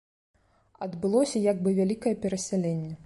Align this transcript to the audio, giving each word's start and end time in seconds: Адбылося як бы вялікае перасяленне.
Адбылося 0.85 1.41
як 1.51 1.61
бы 1.67 1.75
вялікае 1.81 2.15
перасяленне. 2.25 2.93